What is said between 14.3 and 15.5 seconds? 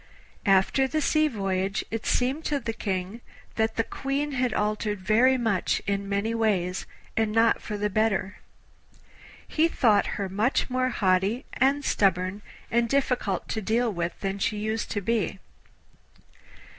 she used to be.